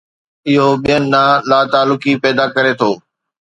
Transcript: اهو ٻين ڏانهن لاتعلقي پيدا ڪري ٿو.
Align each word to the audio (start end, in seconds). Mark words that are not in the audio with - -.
اهو 0.49 0.67
ٻين 0.85 1.03
ڏانهن 1.11 1.45
لاتعلقي 1.49 2.13
پيدا 2.23 2.45
ڪري 2.55 2.73
ٿو. 2.79 2.91